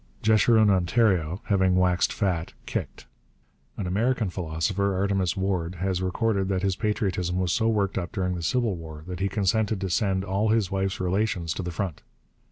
Jeshurun 0.23 0.71
Ontario, 0.71 1.41
having 1.45 1.75
waxed 1.75 2.11
fat, 2.11 2.53
kicked. 2.65 3.05
An 3.77 3.85
American 3.85 4.31
philosopher, 4.31 4.95
Artemus 4.95 5.37
Ward, 5.37 5.75
has 5.75 6.01
recorded 6.01 6.47
that 6.47 6.63
his 6.63 6.75
patriotism 6.75 7.37
was 7.37 7.53
so 7.53 7.69
worked 7.69 7.99
up 7.99 8.11
during 8.11 8.33
the 8.33 8.41
Civil 8.41 8.75
War 8.75 9.03
that 9.05 9.19
he 9.19 9.29
consented 9.29 9.79
to 9.79 9.91
send 9.91 10.23
all 10.25 10.49
his 10.49 10.71
wife's 10.71 10.99
relations 10.99 11.53
to 11.53 11.61
the 11.61 11.69
front. 11.69 12.01